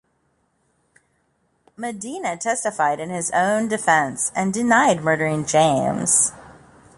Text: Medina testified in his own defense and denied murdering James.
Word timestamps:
Medina 1.77 2.35
testified 2.35 2.99
in 2.99 3.11
his 3.11 3.29
own 3.35 3.67
defense 3.67 4.31
and 4.35 4.51
denied 4.51 5.03
murdering 5.03 5.45
James. 5.45 6.31